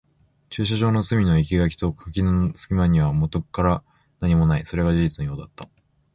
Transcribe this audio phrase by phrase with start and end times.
[0.49, 3.83] 駐車場の隅の生垣と壁の隙間にはもとから
[4.19, 4.65] 何もない。
[4.65, 5.69] それが事実のようだった。